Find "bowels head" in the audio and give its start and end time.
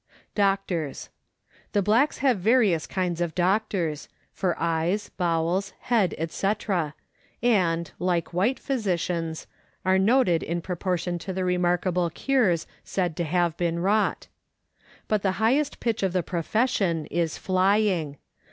5.09-6.15